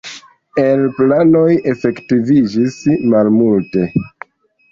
[0.61, 2.79] El planoj efektiviĝis
[3.13, 3.85] malmulte.